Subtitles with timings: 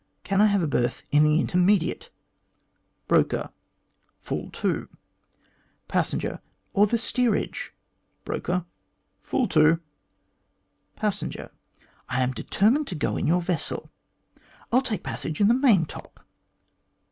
[0.23, 2.09] Can I have a berth in the intermediate 1?"
[3.07, 3.51] Broker:
[4.19, 4.89] "Full too."
[5.87, 6.41] Passenger:"
[6.73, 7.71] Or in the steerage?"
[8.25, 8.65] Broker:
[9.21, 9.79] "Full too."
[10.95, 11.51] Passenger:
[12.09, 13.91] "I am determined to go in your vessel;
[14.71, 16.25] I'll take a passage in the main top."